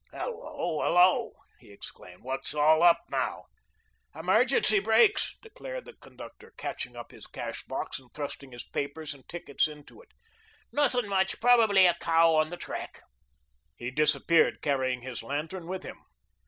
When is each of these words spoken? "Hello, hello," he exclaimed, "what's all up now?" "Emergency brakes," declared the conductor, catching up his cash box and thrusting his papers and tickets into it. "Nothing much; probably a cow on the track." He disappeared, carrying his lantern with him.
"Hello, 0.11 0.79
hello," 0.81 1.33
he 1.59 1.71
exclaimed, 1.71 2.23
"what's 2.23 2.55
all 2.55 2.81
up 2.81 3.01
now?" 3.11 3.43
"Emergency 4.15 4.79
brakes," 4.79 5.35
declared 5.43 5.85
the 5.85 5.93
conductor, 5.93 6.55
catching 6.57 6.95
up 6.95 7.11
his 7.11 7.27
cash 7.27 7.61
box 7.65 7.99
and 7.99 8.11
thrusting 8.11 8.51
his 8.51 8.63
papers 8.63 9.13
and 9.13 9.27
tickets 9.29 9.67
into 9.67 10.01
it. 10.01 10.09
"Nothing 10.71 11.07
much; 11.07 11.39
probably 11.39 11.85
a 11.85 11.93
cow 11.93 12.33
on 12.33 12.49
the 12.49 12.57
track." 12.57 13.03
He 13.75 13.91
disappeared, 13.91 14.63
carrying 14.63 15.03
his 15.03 15.21
lantern 15.21 15.67
with 15.67 15.83
him. 15.83 15.99